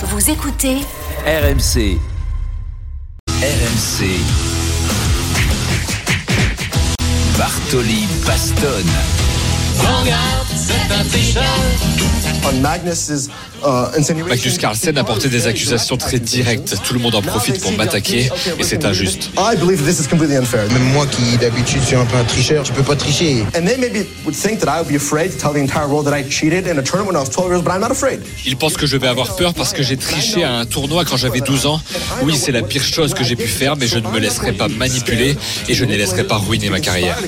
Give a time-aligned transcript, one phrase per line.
[0.00, 0.76] Vous écoutez
[1.26, 1.98] RMC.
[3.42, 4.06] RMC.
[7.36, 9.27] Bartoli Bastonne.
[14.28, 16.76] Magnus Carlsen a porté des accusations très directes.
[16.82, 19.30] Tout le monde en profite pour m'attaquer et c'est injuste.
[20.72, 23.44] Même moi qui d'habitude suis un peu un tricheur, je peux pas tricher.
[28.46, 31.16] Ils pensent que je vais avoir peur parce que j'ai triché à un tournoi quand
[31.16, 31.80] j'avais 12 ans.
[32.22, 34.68] Oui, c'est la pire chose que j'ai pu faire, mais je ne me laisserai pas
[34.68, 35.36] manipuler
[35.68, 37.18] et je ne laisserai pas ruiner ma carrière.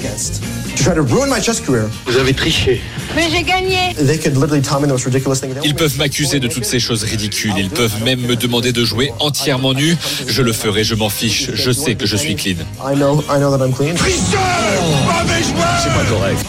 [2.06, 2.80] Vous avez triché.
[3.14, 3.76] Mais j'ai gagné
[5.62, 7.52] Ils peuvent m'accuser de toutes ces choses ridicules.
[7.58, 9.96] Ils peuvent même me demander de jouer entièrement nu.
[10.26, 11.50] Je le ferai, je m'en fiche.
[11.52, 12.56] Je sais que je suis clean.
[15.82, 16.40] C'est pas correct.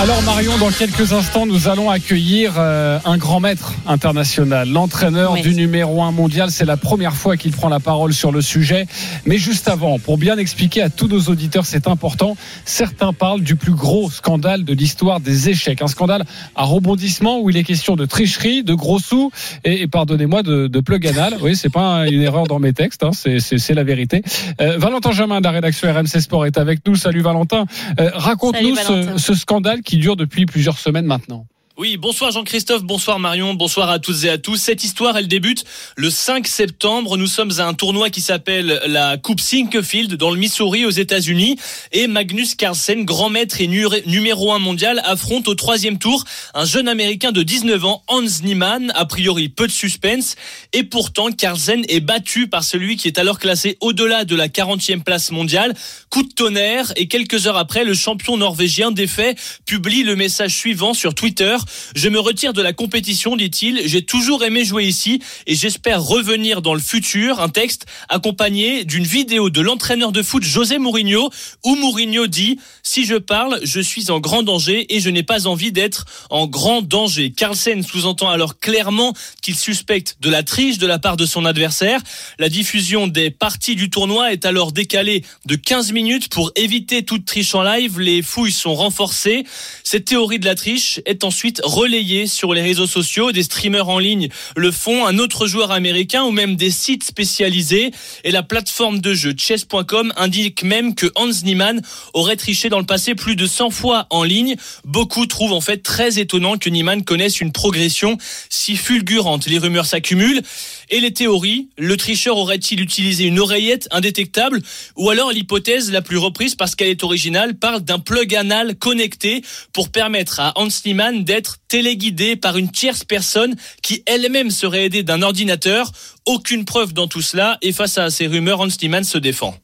[0.00, 5.42] Alors Marion, dans quelques instants, nous allons accueillir euh, un grand maître international, l'entraîneur Oui.
[5.42, 6.52] du numéro 1 mondial.
[6.52, 8.86] C'est la première fois qu'il prend la parole sur le sujet.
[9.26, 13.56] Mais juste avant, pour bien expliquer à tous nos auditeurs, c'est important, certains parlent du
[13.56, 15.82] plus gros scandale de l'histoire des échecs.
[15.82, 19.32] Un scandale à rebondissement où il est question de tricherie, de gros sous
[19.64, 21.34] et, et pardonnez-moi, de, de plug anal.
[21.40, 24.22] Oui, c'est pas une erreur dans mes textes, hein, c'est- c'est c'est la vérité.
[24.60, 26.94] Euh, Valentin Jamin de la rédaction RMC Sport est avec nous.
[26.94, 27.64] Salut Valentin.
[27.98, 31.46] Euh, Raconte-nous ce, ce scandale qui dure depuis plusieurs semaines maintenant.
[31.80, 34.56] Oui, bonsoir Jean-Christophe, bonsoir Marion, bonsoir à toutes et à tous.
[34.56, 37.16] Cette histoire, elle débute le 5 septembre.
[37.16, 41.56] Nous sommes à un tournoi qui s'appelle la Coupe Sinquefield dans le Missouri aux États-Unis.
[41.92, 46.64] Et Magnus Carlsen, grand maître et nu- numéro un mondial, affronte au troisième tour un
[46.64, 48.90] jeune américain de 19 ans, Hans Niemann.
[48.96, 50.34] A priori, peu de suspense.
[50.72, 55.04] Et pourtant, Carlsen est battu par celui qui est alors classé au-delà de la 40e
[55.04, 55.76] place mondiale.
[56.10, 56.92] Coup de tonnerre.
[56.96, 61.54] Et quelques heures après, le champion norvégien défait publie le message suivant sur Twitter.
[61.94, 63.82] Je me retire de la compétition, dit-il.
[63.86, 67.40] J'ai toujours aimé jouer ici et j'espère revenir dans le futur.
[67.40, 71.30] Un texte accompagné d'une vidéo de l'entraîneur de foot José Mourinho
[71.64, 75.46] où Mourinho dit Si je parle, je suis en grand danger et je n'ai pas
[75.46, 77.30] envie d'être en grand danger.
[77.30, 82.00] Carlsen sous-entend alors clairement qu'il suspecte de la triche de la part de son adversaire.
[82.38, 87.24] La diffusion des parties du tournoi est alors décalée de 15 minutes pour éviter toute
[87.24, 88.00] triche en live.
[88.00, 89.44] Les fouilles sont renforcées.
[89.84, 93.32] Cette théorie de la triche est ensuite relayée sur les réseaux sociaux.
[93.32, 97.90] Des streamers en ligne le font, un autre joueur américain ou même des sites spécialisés.
[98.24, 101.82] Et la plateforme de jeu chess.com indique même que Hans Niemann
[102.14, 104.56] aurait triché dans le passé plus de 100 fois en ligne.
[104.84, 109.46] Beaucoup trouvent en fait très étonnant que Niemann connaisse une progression si fulgurante.
[109.46, 110.42] Les rumeurs s'accumulent.
[110.90, 114.62] Et les théories, le tricheur aurait-il utilisé une oreillette indétectable
[114.96, 119.42] ou alors l'hypothèse la plus reprise parce qu'elle est originale parle d'un plug anal connecté
[119.72, 125.02] pour permettre à Hans Niemann d'être téléguidé par une tierce personne qui elle-même serait aidée
[125.02, 125.92] d'un ordinateur.
[126.28, 129.54] Aucune preuve dans tout cela et face à ces rumeurs, Hans Niemann se défend.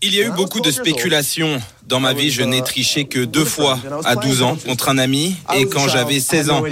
[0.00, 1.60] Il y a eu beaucoup de spéculations.
[1.88, 5.34] Dans ma vie, je n'ai triché que deux fois, à 12 ans, contre un ami
[5.56, 6.62] et quand j'avais 16 ans.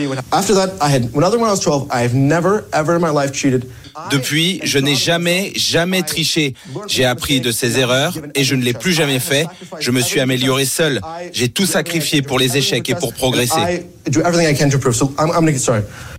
[4.13, 6.55] Depuis, je n'ai jamais, jamais triché.
[6.87, 9.49] J'ai appris de ces erreurs et je ne l'ai plus jamais fait.
[9.81, 11.01] Je me suis amélioré seul.
[11.33, 13.83] J'ai tout sacrifié pour les échecs et pour progresser.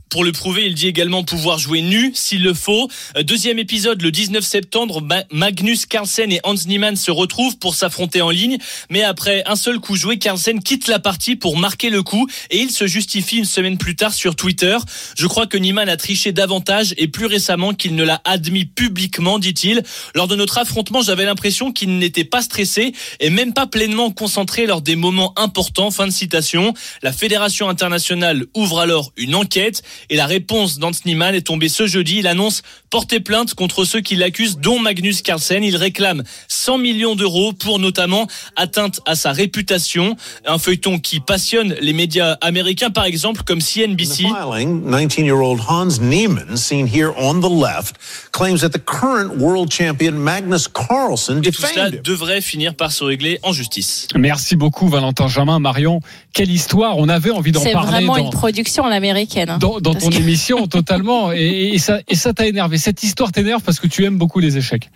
[0.09, 2.90] Pour le prouver, il dit également pouvoir jouer nu s'il le faut.
[3.16, 7.75] Euh, Deuxième épisode le 19 septembre, Ma- Magnus Carlsen et Hans Niemann se retrouvent pour
[7.75, 8.58] s'affronter en ligne.
[8.90, 12.58] Mais après un seul coup joué, Carlsen quitte la partie pour marquer le coup et
[12.59, 14.78] il se justifie une semaine plus tard sur Twitter.
[15.16, 19.38] Je crois que Niemann a triché davantage et plus récemment qu'il ne l'a admis publiquement,
[19.38, 19.84] dit-il.
[20.16, 24.66] Lors de notre affrontement, j'avais l'impression qu'il n'était pas stressé et même pas pleinement concentré
[24.66, 25.92] lors des moments importants.
[25.92, 26.74] Fin de citation.
[27.03, 31.88] La Fédération internationale ouvre alors une enquête et la réponse d'Hans Niemann est tombée ce
[31.88, 32.18] jeudi.
[32.20, 35.64] Il annonce porter plainte contre ceux qui l'accusent, dont Magnus Carlsen.
[35.64, 40.16] Il réclame 100 millions d'euros pour notamment atteinte à sa réputation.
[40.46, 44.24] Un feuilleton qui passionne les médias américains, par exemple, comme CNBC.
[44.24, 47.96] filing, 19-year-old Hans Niemann, seen here on the left,
[48.31, 53.04] claims that the current world champion Magnus Carlsen Et tout cela devrait finir par se
[53.04, 54.07] régler en justice.
[54.16, 56.00] Merci beaucoup Valentin Jamin, Marion.
[56.34, 59.50] Quelle histoire On avait envie d'en C'est parler vraiment dans, une production à l'américaine.
[59.50, 59.57] hein.
[59.60, 61.31] dans, dans Parce ton que- émission totalement.
[61.31, 62.77] Et, et ça et ça t'a énervé.
[62.77, 64.89] Cette histoire t'énerve parce que tu aimes beaucoup les échecs.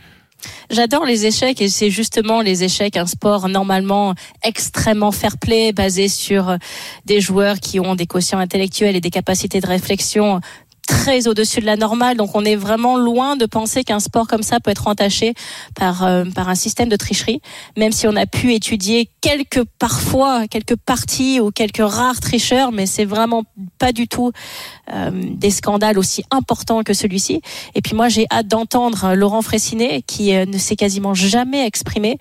[0.70, 4.14] J'adore les échecs et c'est justement les échecs un sport normalement
[4.44, 6.58] extrêmement fair-play basé sur
[7.06, 10.42] des joueurs qui ont des quotients intellectuels et des capacités de réflexion
[10.88, 12.18] très au-dessus de la normale.
[12.18, 15.34] Donc on est vraiment loin de penser qu'un sport comme ça peut être entaché
[15.76, 17.42] par euh, par un système de tricherie,
[17.78, 22.86] même si on a pu étudier quelques parfois quelques parties ou quelques rares tricheurs, mais
[22.86, 23.44] c'est vraiment
[23.80, 24.32] pas du tout
[24.94, 27.42] euh, des scandales aussi importants que celui-ci.
[27.76, 32.18] Et puis moi j'ai hâte d'entendre Laurent Fressinet qui euh, ne s'est quasiment jamais exprimé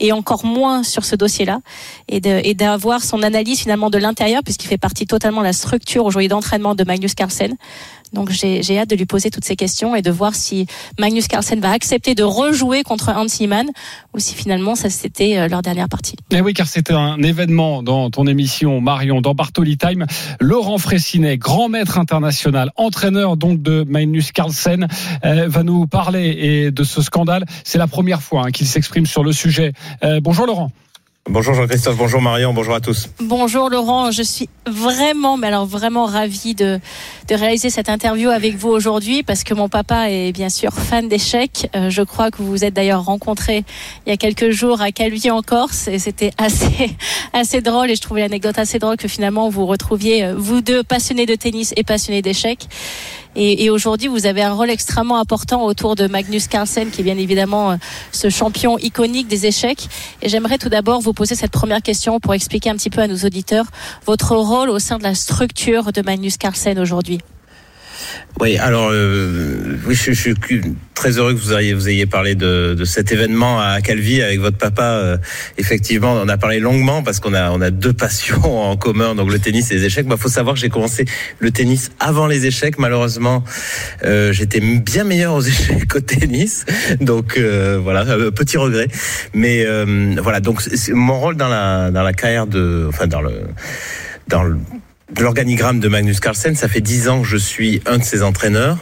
[0.00, 1.60] et encore moins sur ce dossier-là
[2.08, 6.04] et et d'avoir son analyse finalement de l'intérieur puisqu'il fait partie totalement de la structure
[6.04, 7.56] aujourd'hui d'entraînement de Magnus Carlsen.
[8.14, 10.66] Donc j'ai hâte de lui poser toutes ces questions et de voir si
[10.98, 13.68] Magnus Carlsen va accepter de rejouer contre Hans Niemann
[14.14, 16.16] ou si finalement ça c'était euh, leur dernière partie.
[16.30, 20.06] Et eh oui, car c'était un événement dans ton émission Marion, dans Bartoli Time.
[20.40, 24.88] Laurent Fressinet, grand maître international, entraîneur donc de Magnus Carlsen,
[25.24, 27.44] euh, va nous parler de ce scandale.
[27.64, 29.72] C'est la première fois hein, qu'il s'exprime sur le sujet.
[30.02, 30.70] Euh, bonjour Laurent.
[31.30, 33.08] Bonjour Jean-Christophe, bonjour Marion, bonjour à tous.
[33.18, 36.78] Bonjour Laurent, je suis vraiment, mais alors vraiment ravie de,
[37.28, 41.08] de réaliser cette interview avec vous aujourd'hui parce que mon papa est bien sûr fan
[41.08, 41.70] d'échecs.
[41.74, 43.64] Euh, je crois que vous vous êtes d'ailleurs rencontrés
[44.06, 46.94] il y a quelques jours à Calvi en Corse et c'était assez,
[47.32, 50.82] assez drôle et je trouvais l'anecdote assez drôle que finalement vous retrouviez, euh, vous deux
[50.82, 52.68] passionnés de tennis et passionnés d'échecs.
[53.36, 57.04] Et, et aujourd'hui, vous avez un rôle extrêmement important autour de Magnus Carlsen, qui est
[57.04, 57.76] bien évidemment euh,
[58.12, 59.88] ce champion iconique des échecs.
[60.22, 63.08] Et j'aimerais tout d'abord vous poser cette première question pour expliquer un petit peu à
[63.08, 63.66] nos auditeurs
[64.06, 67.20] votre rôle au sein de la structure de Magnus Carlsen aujourd'hui.
[68.40, 70.34] Oui, alors euh, oui, je, suis
[70.94, 74.40] très heureux que vous ayez, vous ayez parlé de, de cet événement à Calvi avec
[74.40, 74.82] votre papa.
[74.82, 75.18] Euh,
[75.56, 79.30] effectivement, on a parlé longuement parce qu'on a on a deux passions en commun, donc
[79.30, 80.04] le tennis et les échecs.
[80.06, 81.04] Il bah, faut savoir que j'ai commencé
[81.38, 82.76] le tennis avant les échecs.
[82.78, 83.44] Malheureusement,
[84.04, 86.64] euh, j'étais bien meilleur aux échecs qu'au tennis,
[87.00, 88.88] donc euh, voilà, petit regret.
[89.32, 89.64] Mais
[90.20, 90.60] voilà, donc
[90.90, 93.32] mon rôle dans la dans la carrière de, enfin dans le
[94.26, 94.58] dans le
[95.20, 98.78] l'organigramme de Magnus Carlsen, ça fait dix ans que je suis un de ses entraîneurs.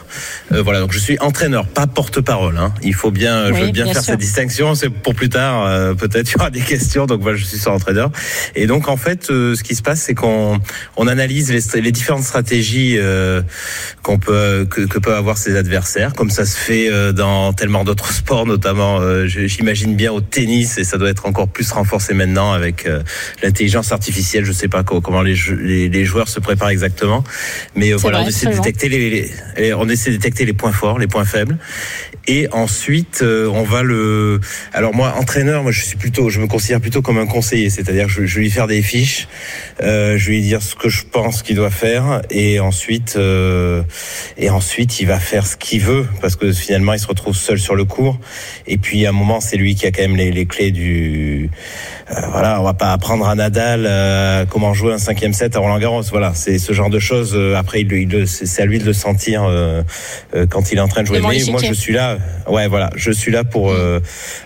[0.51, 2.57] Euh, voilà, donc je suis entraîneur, pas porte-parole.
[2.57, 2.73] Hein.
[2.81, 4.75] Il faut bien, je veux bien, faire cette distinction.
[4.75, 7.05] C'est pour plus tard, euh, peut-être il y aura des questions.
[7.05, 8.11] Donc voilà, je suis son entraîneur.
[8.55, 10.59] Et donc en fait, euh, ce qui se passe, c'est qu'on
[10.97, 12.97] on analyse les, les, différentes stratégies
[14.01, 18.11] qu'on peut que, que peuvent avoir ses adversaires, comme ça se fait dans tellement d'autres
[18.13, 18.99] sports, notamment.
[19.27, 22.87] J'imagine bien au tennis, et ça doit être encore plus renforcé maintenant avec
[23.43, 24.45] l'intelligence artificielle.
[24.45, 27.23] Je sais pas comment les, les, les joueurs se prépare exactement.
[27.75, 30.99] Mais euh, voilà, on essaie de détecter les, on essaie de détecter les points forts,
[30.99, 31.57] les points faibles.
[32.25, 34.39] Et ensuite, euh, on va le.
[34.71, 38.07] Alors moi, entraîneur, moi je suis plutôt, je me considère plutôt comme un conseiller, c'est-à-dire
[38.07, 39.27] je, je vais lui faire des fiches,
[39.81, 43.83] euh, je vais lui dire ce que je pense qu'il doit faire, et ensuite, euh,
[44.37, 47.59] et ensuite il va faire ce qu'il veut, parce que finalement il se retrouve seul
[47.59, 48.17] sur le cours.
[48.67, 51.49] Et puis à un moment, c'est lui qui a quand même les, les clés du.
[52.11, 55.59] Euh, voilà, on va pas apprendre à Nadal euh, comment jouer un cinquième set à
[55.59, 56.03] Roland Garros.
[56.11, 57.37] Voilà, c'est ce genre de choses.
[57.55, 59.43] après, il, il c'est à lui de le sentir
[60.49, 61.21] quand il est en train de jouer.
[61.21, 62.17] Mais moi, je suis là
[62.47, 63.99] ouais, voilà, je suis là pour euh,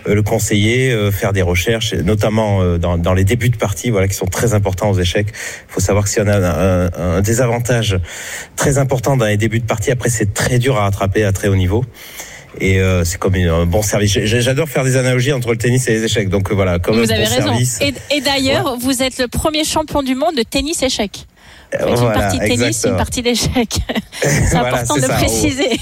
[0.06, 4.08] le conseiller, euh, faire des recherches, notamment euh, dans, dans, les débuts de partie, voilà,
[4.08, 5.28] qui sont très importants aux échecs.
[5.28, 7.98] Il faut savoir que si on a un, un, désavantage
[8.56, 11.48] très important dans les débuts de partie, après c'est très dur à rattraper à très
[11.48, 11.84] haut niveau
[12.60, 14.18] et euh, c'est comme un bon service.
[14.24, 16.28] J'adore faire des analogies entre le tennis et les échecs.
[16.28, 17.48] Donc voilà, comme vous un avez bon raison.
[17.48, 17.78] service.
[17.80, 21.26] Et, et d'ailleurs, vous êtes le premier champion du monde de tennis échec.
[21.72, 23.78] Une partie tennis, une partie d'échecs.
[24.22, 25.78] c'est important de le préciser.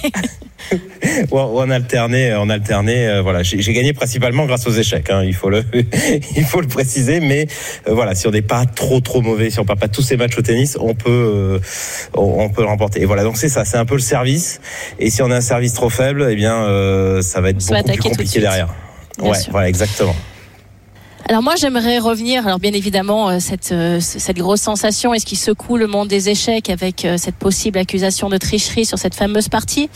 [1.30, 3.08] on alternait, on alternait.
[3.08, 5.10] Euh, voilà, j'ai gagné principalement grâce aux échecs.
[5.10, 5.64] Hein, il faut le,
[6.36, 7.20] il faut le préciser.
[7.20, 7.46] Mais
[7.88, 10.16] euh, voilà, si on n'est pas trop trop mauvais, si on perd pas tous ces
[10.16, 11.58] matchs au tennis, on peut, euh,
[12.14, 13.02] on, peut le remporter.
[13.02, 14.60] Et voilà, donc c'est ça, c'est un peu le service.
[14.98, 16.62] Et si on a un service trop faible, eh bien,
[17.22, 18.68] ça va être beaucoup plus compliqué derrière.
[19.20, 20.16] ouais, voilà, exactement.
[21.28, 25.76] Alors moi j'aimerais revenir, alors bien évidemment cette, cette grosse sensation est ce qui secoue
[25.76, 29.90] le monde des échecs avec cette possible accusation de tricherie sur cette fameuse partie.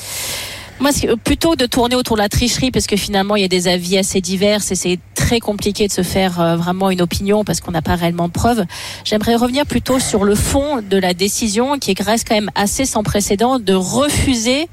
[0.81, 0.91] Moi,
[1.23, 3.99] plutôt de tourner autour de la tricherie, parce que finalement, il y a des avis
[3.99, 7.71] assez divers et c'est très compliqué de se faire euh, vraiment une opinion parce qu'on
[7.71, 8.65] n'a pas réellement de preuves.
[9.05, 13.03] J'aimerais revenir plutôt sur le fond de la décision qui reste quand même assez sans
[13.03, 14.71] précédent de refuser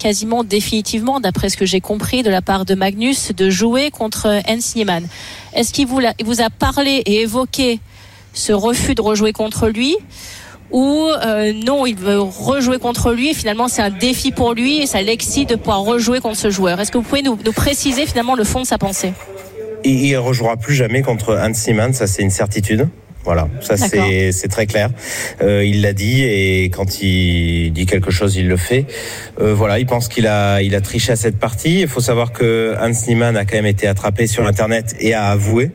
[0.00, 4.26] quasiment définitivement, d'après ce que j'ai compris de la part de Magnus, de jouer contre
[4.48, 5.06] Hans Niemann.
[5.54, 6.00] Est-ce qu'il vous,
[6.40, 7.78] a parlé et évoqué
[8.32, 9.96] ce refus de rejouer contre lui
[10.72, 14.86] ou euh, non, il veut rejouer contre lui finalement c'est un défi pour lui et
[14.86, 16.80] ça l'excite de pouvoir rejouer contre ce joueur.
[16.80, 19.12] Est-ce que vous pouvez nous, préciser finalement le fond de sa pensée?
[19.82, 22.88] Il rejouera plus jamais contre Hans Simon, ça c'est une certitude.
[23.24, 24.90] Voilà, ça c'est très clair.
[25.42, 28.86] Euh, il l'a dit et quand il dit quelque chose, il le fait.
[29.40, 31.80] Euh, voilà, il pense qu'il a il a triché à cette partie.
[31.80, 35.26] Il faut savoir que Hans Niemann a quand même été attrapé sur Internet et a
[35.26, 35.70] avoué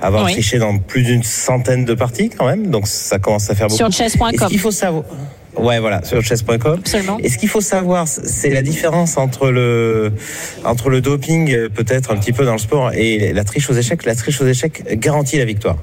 [0.00, 3.68] avoir triché dans plus d'une centaine de parties quand même, donc ça commence à faire
[3.68, 3.78] beaucoup.
[3.78, 4.48] Sur chess.com.
[4.50, 5.04] Il faut savoir.
[5.56, 6.78] Ouais, voilà, sur chess.com.
[6.78, 7.18] Absolument.
[7.22, 10.12] Et ce qu'il faut savoir, c'est la différence entre le,
[10.64, 13.74] entre le doping, euh, peut-être un petit peu dans le sport, et la triche aux
[13.74, 14.04] échecs?
[14.06, 15.76] La triche aux échecs garantit la victoire.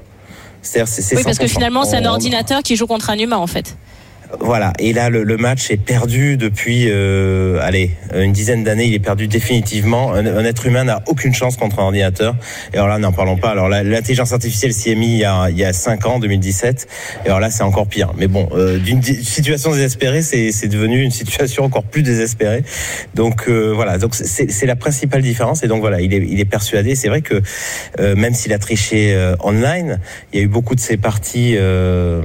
[0.62, 0.82] C'est
[1.16, 1.48] Oui, parce que 100%.
[1.48, 3.76] finalement, c'est un On- ordinateur qui joue contre un humain, en fait.
[4.38, 4.72] Voilà.
[4.78, 8.84] Et là, le, le match est perdu depuis, euh, allez, une dizaine d'années.
[8.86, 10.12] Il est perdu définitivement.
[10.14, 12.36] Un, un être humain n'a aucune chance contre un ordinateur.
[12.72, 13.50] Et alors là, n'en parlons pas.
[13.50, 16.86] Alors l'intelligence artificielle s'y est mise il y a, il y a cinq ans, 2017.
[17.24, 18.12] Et alors là, c'est encore pire.
[18.16, 22.62] Mais bon, euh, d'une situation désespérée, c'est devenu une situation encore plus désespérée.
[23.14, 23.98] Donc euh, voilà.
[23.98, 25.62] Donc c'est la principale différence.
[25.62, 26.94] Et donc voilà, il est, il est persuadé.
[26.94, 27.42] C'est vrai que
[27.98, 30.00] euh, même s'il a triché euh, online,
[30.32, 32.22] il y a eu beaucoup de ces parties euh,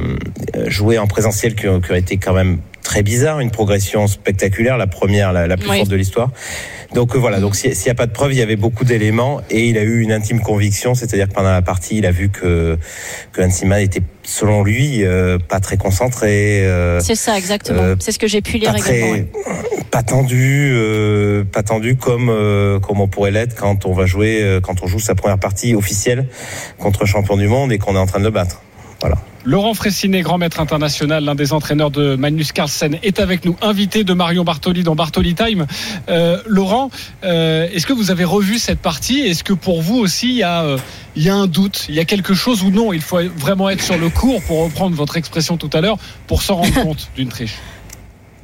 [0.67, 5.33] jouées en présentiel ont, ont été quand même très bizarres, une progression spectaculaire, la première,
[5.33, 5.77] la, la plus Oui.
[5.77, 6.29] forte de l'histoire.
[6.93, 9.41] Donc euh, voilà, donc s'il n'y a pas de preuve, il y avait beaucoup d'éléments
[9.49, 12.29] et il a eu une intime conviction, c'est-à-dire que pendant la partie, il a vu
[12.29, 12.77] que
[13.33, 16.63] que Hansima était, selon lui, euh, pas très concentré.
[16.63, 17.95] euh, C'est ça, exactement.
[17.99, 19.07] c'est ce que j'ai pu lire pas également.
[19.07, 19.27] très, ouais.
[19.89, 20.71] pas tendu,
[21.51, 22.27] pas tendu comme
[22.83, 26.27] comme on pourrait l'être quand on va jouer, quand on joue sa première partie officielle
[26.77, 28.61] contre champion du monde et qu'on est en train de le battre.
[29.01, 29.17] Voilà.
[29.45, 34.03] Laurent Fressinet, grand maître international, l'un des entraîneurs de Magnus Carlsen, est avec nous, invité
[34.03, 35.67] de Marion Bartoli dans Bartoli Time.
[36.09, 36.89] Euh, Laurent,
[37.23, 39.19] euh, est-ce que vous avez revu cette partie?
[39.19, 40.77] Est-ce que pour vous aussi, il y, a, euh,
[41.15, 42.91] il y a un doute Il y a quelque chose ou non?
[42.91, 46.41] Il faut vraiment être sur le cours, pour reprendre votre expression tout à l'heure, pour
[46.41, 47.53] s'en rendre compte d'une triche.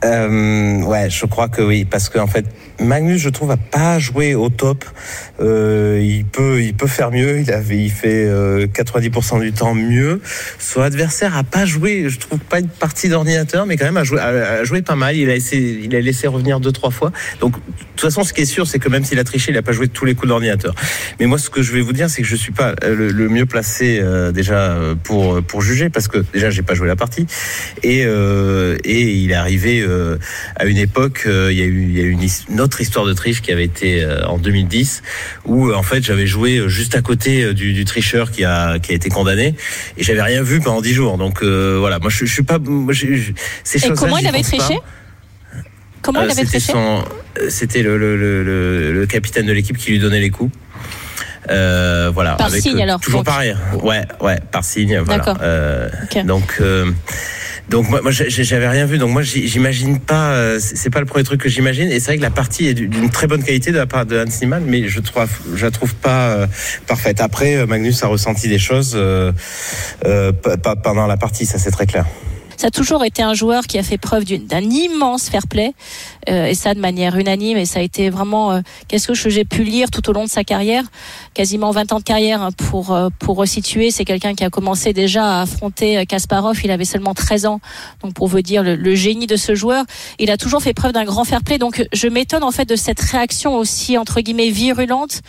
[0.04, 2.46] Euh, ouais, je crois que oui, parce qu'en fait,
[2.80, 4.84] Magnus, je trouve, a pas joué au top.
[5.40, 7.40] Euh, il peut, il peut faire mieux.
[7.40, 10.22] Il avait, il fait euh, 90% du temps mieux.
[10.60, 12.10] Son adversaire a pas joué.
[12.10, 15.16] Je trouve pas une partie d'ordinateur, mais quand même a joué, a, joué pas mal.
[15.16, 17.12] Il a laissé, il a laissé revenir deux trois fois.
[17.40, 17.60] Donc, de
[17.92, 19.74] toute façon, ce qui est sûr, c'est que même s'il a triché, il a pas
[19.74, 20.74] joué tous les coups d'ordinateur.
[21.20, 23.10] Mais moi, ce que je vais vous dire, c'est que je suis pas euh, le,
[23.10, 26.88] le mieux placé euh, déjà euh, pour pour juger, parce que déjà, j'ai pas joué
[26.88, 27.28] la partie
[27.84, 30.18] et euh, et il est arrivé euh,
[30.56, 32.18] à une époque, euh, il y a eu, il y a eu
[32.50, 35.04] une, autre histoire de triche qui avait été euh, en 2010,
[35.46, 38.96] où en fait j'avais joué juste à côté du, du tricheur qui a qui a
[38.96, 39.56] été condamné,
[39.98, 41.18] et j'avais rien vu pendant 10 jours.
[41.18, 43.32] Donc voilà, moi je, je suis pas, moi, je- je-
[43.64, 44.44] ces Et comment il avait pas.
[44.44, 44.80] triché
[46.02, 46.74] Comment il avait triché
[47.50, 50.52] C'était le, le, le, le, le capitaine de l'équipe qui lui donnait les coups.
[51.50, 52.34] Euh, voilà.
[52.36, 53.26] Par signe, euh, alors, Toujours donc.
[53.26, 53.58] par rire.
[53.84, 55.00] Ouais, ouais, par signe.
[55.00, 55.18] Voilà.
[55.24, 55.38] D'accord.
[55.42, 56.26] Euh, Ok.
[56.26, 56.62] Donc.
[57.72, 58.98] Donc moi, moi, j'avais rien vu.
[58.98, 60.34] Donc moi, j'imagine pas.
[60.34, 61.90] euh, C'est pas le premier truc que j'imagine.
[61.90, 64.20] Et c'est vrai que la partie est d'une très bonne qualité de la part de
[64.20, 66.48] Hans Niemann, mais je trouve, je la trouve pas euh,
[66.86, 67.22] parfaite.
[67.22, 69.32] Après, euh, Magnus a ressenti des choses euh,
[70.84, 71.46] pendant la partie.
[71.46, 72.06] Ça, c'est très clair.
[72.62, 75.74] Ça a toujours été un joueur qui a fait preuve d'un immense fair play,
[76.30, 77.58] euh, et ça de manière unanime.
[77.58, 80.30] Et ça a été vraiment euh, qu'est-ce que j'ai pu lire tout au long de
[80.30, 80.84] sa carrière,
[81.34, 83.90] quasiment 20 ans de carrière hein, pour euh, pour resituer.
[83.90, 86.64] C'est quelqu'un qui a commencé déjà à affronter euh, Kasparov.
[86.64, 87.62] Il avait seulement 13 ans,
[88.04, 89.84] donc pour vous dire le, le génie de ce joueur.
[90.20, 91.58] Il a toujours fait preuve d'un grand fair play.
[91.58, 95.22] Donc je m'étonne en fait de cette réaction aussi entre guillemets virulente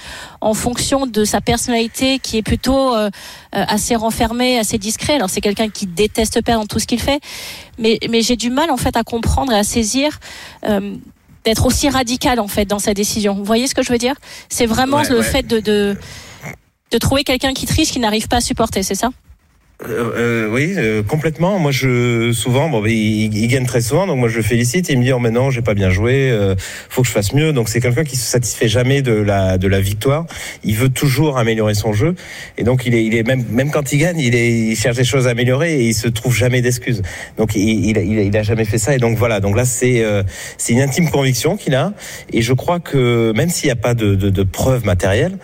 [0.43, 3.09] en fonction de sa personnalité qui est plutôt euh,
[3.55, 5.15] euh, assez renfermé, assez discret.
[5.15, 7.21] Alors c'est quelqu'un qui déteste perdre dans tout ce qu'il fait,
[7.79, 10.19] mais, mais j'ai du mal en fait à comprendre et à saisir.
[10.67, 10.95] euh,
[11.45, 13.35] d'être aussi radical en fait dans sa décision.
[13.35, 14.15] Vous voyez ce que je veux dire?
[14.49, 15.23] C'est vraiment Ouais, le ouais.
[15.25, 15.97] fait de, de
[16.93, 19.11] de trouver quelqu'un qui triche qui n'arrive pas à supporter, c'est ça?
[19.89, 21.59] Euh, euh, oui, euh, complètement.
[21.59, 24.89] Moi, je souvent, bon, il, il gagne très souvent, donc moi je le félicite.
[24.91, 26.55] Et il me dit, oh, mais non, j'ai pas bien joué, euh,
[26.89, 27.53] faut que je fasse mieux.
[27.53, 30.27] Donc c'est quelqu'un qui se satisfait jamais de la de la victoire.
[30.63, 32.15] Il veut toujours améliorer son jeu,
[32.59, 34.97] et donc il est il est même même quand il gagne, il est il cherche
[34.97, 37.03] des choses à améliorer et il se trouve jamais d'excuses.
[37.37, 38.95] Donc il, il, il, a- jamais fait ça.
[38.95, 39.41] Et donc voilà.
[39.41, 40.23] Donc là, c'est euh,
[40.59, 41.93] c'est une intime conviction qu'il a.
[42.33, 45.39] Et je crois que même s'il n'y a pas de, de, de preuves matérielles,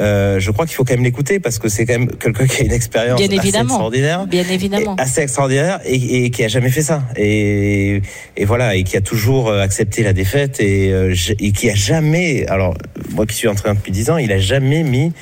[0.00, 2.62] euh, je crois qu'il faut quand même l'écouter parce que c'est quand même quelqu'un qui
[2.62, 3.83] a une expérience Bien évidemment.
[3.92, 4.26] Extraordinaire.
[4.26, 4.96] Bien évidemment.
[4.98, 7.02] assez extraordinaire et, et qui a jamais fait ça.
[7.16, 8.02] Et,
[8.36, 11.74] et voilà et qui a toujours euh, accepté la défaite et, euh, et qui a
[11.74, 12.74] jamais alors
[13.12, 15.12] moi qui suis entraîneur depuis 10 ans il a jamais mis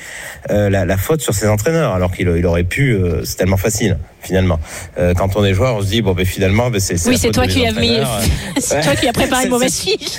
[0.49, 3.57] euh, la, la faute sur ses entraîneurs alors qu'il il aurait pu euh, c'est tellement
[3.57, 4.59] facile finalement
[4.97, 7.31] Euh, quand on est joueur on se dit bon ben finalement ben, c'est Oui, c'est
[7.31, 8.21] toi qui as mis, entraîneurs.
[8.59, 10.17] c'est toi qui as préparé une mauvaise fiche.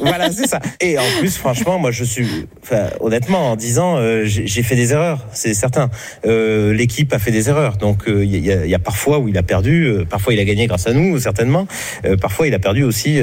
[0.00, 0.60] voilà, c'est ça.
[0.80, 4.76] Et en plus, franchement, moi, je suis, enfin, honnêtement, en 10 ans, euh, j'ai fait
[4.76, 5.90] des erreurs, c'est certain.
[6.26, 9.38] Euh, L'équipe a fait des erreurs, donc euh, il y, y a parfois où il
[9.38, 11.66] a perdu, euh, parfois il a gagné grâce à nous, certainement.
[12.04, 13.18] Euh, parfois, il a perdu aussi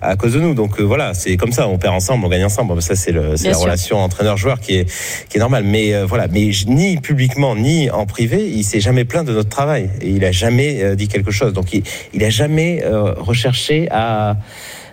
[0.00, 0.54] à cause de nous.
[0.54, 1.68] Donc voilà, c'est comme ça.
[1.68, 2.74] On perd ensemble, on gagne ensemble.
[2.74, 3.58] Bon, Ça, c'est la sûr.
[3.58, 4.86] relation entraîneur-joueur qui est
[5.28, 5.64] qui est normale.
[5.64, 9.90] Mais voilà, mais ni publiquement ni en privé, il s'est jamais plaint de notre travail
[10.00, 11.52] et il a jamais euh, dit quelque chose.
[11.52, 11.82] Donc il,
[12.12, 14.36] il a jamais euh, recherché à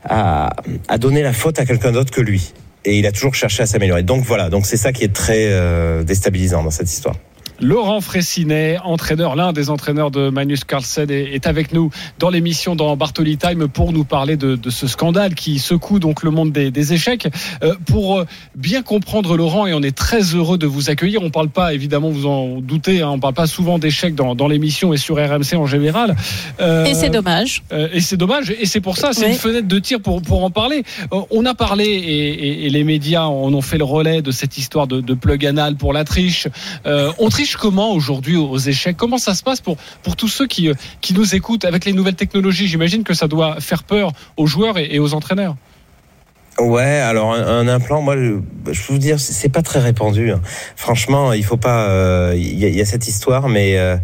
[0.05, 0.49] à,
[0.87, 2.53] à donner la faute à quelqu'un d'autre que lui.
[2.85, 4.03] Et il a toujours cherché à s'améliorer.
[4.03, 7.15] Donc voilà, donc c'est ça qui est très euh, déstabilisant dans cette histoire.
[7.61, 12.95] Laurent Fressinet, entraîneur, l'un des entraîneurs de Magnus Carlsen, est, avec nous dans l'émission dans
[12.95, 16.71] Bartoli Time pour nous parler de, de, ce scandale qui secoue donc le monde des,
[16.71, 17.27] des échecs.
[17.63, 18.23] Euh, pour
[18.55, 21.21] bien comprendre Laurent, et on est très heureux de vous accueillir.
[21.23, 24.47] On parle pas, évidemment, vous en doutez, hein, on parle pas souvent d'échecs dans, dans
[24.47, 26.15] l'émission et sur RMC en général.
[26.61, 27.63] Euh, et c'est dommage.
[27.71, 28.53] Euh, et c'est dommage.
[28.59, 29.31] Et c'est pour ça, c'est oui.
[29.31, 30.83] une fenêtre de tir pour pour en parler.
[31.13, 34.31] Euh, on a parlé et, et, et, les médias en ont fait le relais de
[34.31, 36.47] cette histoire de, de plug anal pour la triche.
[36.85, 39.77] on triche comment aujourd'hui aux échecs Comment ça se passe pour,
[40.17, 40.69] tous ceux qui,
[41.01, 44.77] qui nous écoutent avec les nouvelles technologies J'imagine que ça doit faire peur aux joueurs
[44.77, 45.55] et aux entraîneurs.
[46.61, 48.39] Ouais, alors un, un, implant, moi, je,
[48.71, 50.31] je peux vous dire, c'est pas très répandu.
[50.31, 50.41] Hein.
[50.75, 51.85] Franchement, il faut pas.
[51.85, 53.97] Il euh, y, a, y, a cette histoire, mais euh,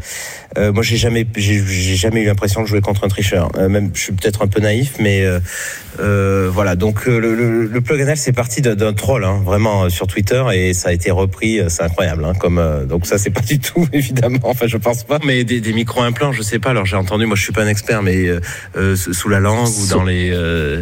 [0.58, 3.50] euh, moi, j'ai jamais, j'ai jamais eu l'impression de jouer contre un tricheur.
[3.58, 5.26] Euh, même, je suis peut-être un peu naïf, mais
[6.00, 6.76] euh, voilà.
[6.76, 10.74] Donc le, le, le plug anal, c'est parti d'un troll, hein, vraiment sur Twitter, et
[10.74, 11.60] ça a été repris.
[11.68, 12.26] C'est incroyable.
[12.26, 14.40] Hein, comme donc ça, c'est pas du tout évidemment.
[14.44, 15.20] Enfin, je pense pas.
[15.26, 16.70] Mais des, des micro implants, je sais pas.
[16.70, 17.26] Alors j'ai entendu.
[17.26, 18.28] Moi, je suis pas un expert, mais
[18.96, 20.34] sous la langue ou dans les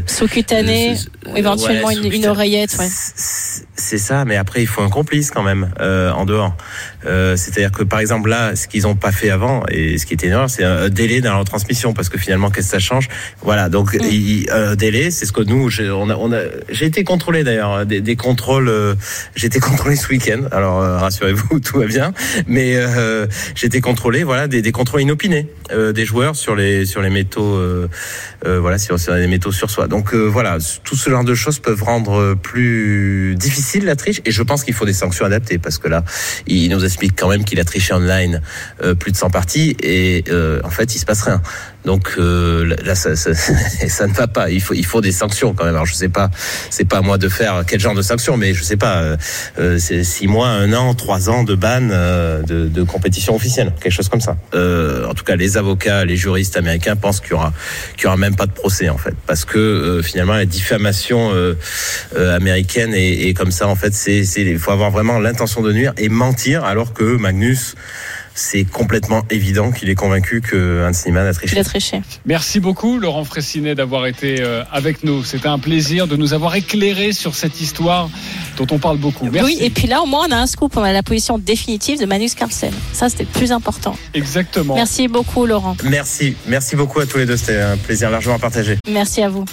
[0.06, 0.96] sous-cutané,
[1.36, 2.75] éventuellement ouais, une, une, oreillette.
[2.79, 2.88] Ouais.
[3.75, 6.56] C'est ça, mais après il faut un complice quand même euh, en dehors.
[7.08, 10.13] Euh, C'est-à-dire que par exemple là, ce qu'ils n'ont pas fait avant et ce qui
[10.13, 13.10] était énorme, c'est un délai dans leur transmission parce que finalement qu'est-ce que ça change?
[13.42, 17.03] Voilà, donc il, un délai, c'est ce que nous, on a, on a, j'ai été
[17.03, 18.70] contrôlé d'ailleurs des, des, contrôles.
[18.70, 18.94] Euh,
[19.36, 20.44] j'ai été contrôlé ce week-end.
[20.51, 22.13] Alors euh, rassurez-vous, tout va bien.
[22.46, 23.25] Mais euh,
[23.56, 27.60] j'ai été contrôlé, voilà, des, des contrôles inopinés des joueurs sur les sur les métaux,
[28.46, 29.88] voilà, sur, sur les métaux sur soi.
[29.88, 34.43] Donc voilà, tout ce genre de choses peuvent rendre plus difficile la triche et je
[34.43, 36.03] pense qu'il faut des sanctions adaptées parce que là
[36.48, 38.41] il nous explique quand même qu'il a triché online
[38.84, 41.41] euh, plus de 100 parties et euh, en fait il se passe rien
[41.86, 43.34] donc euh, là ça, ça,
[43.88, 44.50] ça, ne va pas.
[44.50, 45.75] Il faut il faut des sanctions quand même.
[45.75, 46.30] Alors je sais pas
[46.70, 49.18] c'est pas à moi de faire quel genre de sanctions mais je sais pas
[49.60, 53.74] euh, c'est six mois un an trois ans de ban euh, de, de, compétition officielle
[53.82, 54.38] quelque chose comme ça.
[54.54, 57.54] En tout cas les avocats les juristes américains pensent qu'il y aura
[57.96, 59.16] qu'il y aura même pas de procès en fait.
[59.28, 61.32] Parce que finalement la diffamation
[62.16, 63.94] américaine est, est comme ça en fait.
[63.94, 67.75] C'est il faut avoir vraiment l'intention de nuire et mentir alors que Magnus
[68.36, 71.56] c'est complètement évident qu'il est convaincu que Hans Niemann a triché.
[71.56, 72.02] Il a triché.
[72.25, 75.24] Merci beaucoup Laurent Fressinet d'avoir été avec nous.
[75.24, 78.10] C'était un plaisir de nous avoir éclairé sur cette histoire
[78.57, 79.29] dont on parle beaucoup.
[79.29, 79.57] Merci.
[79.57, 82.00] Oui, et puis là au moins on a un scoop, on a la position définitive
[82.00, 82.74] de Magnus Carlsen.
[82.92, 83.96] Ça c'était le plus important.
[84.14, 84.75] Exactement.
[84.75, 85.75] Merci beaucoup Laurent.
[85.84, 88.77] Merci, merci beaucoup à tous les deux, c'était un plaisir largement partagé.
[88.90, 89.46] Merci à vous.